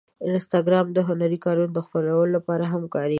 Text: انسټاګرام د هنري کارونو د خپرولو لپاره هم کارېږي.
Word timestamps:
انسټاګرام 0.27 0.87
د 0.93 0.97
هنري 1.07 1.37
کارونو 1.45 1.71
د 1.73 1.79
خپرولو 1.85 2.31
لپاره 2.35 2.65
هم 2.73 2.83
کارېږي. 2.93 3.09